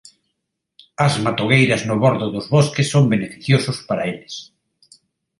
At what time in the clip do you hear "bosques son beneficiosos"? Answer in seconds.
2.55-3.77